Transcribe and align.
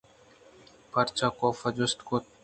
پرچہ 0.91 1.27
؟کافءَ 1.37 1.69
جست 1.77 1.99
کُت 2.07 2.23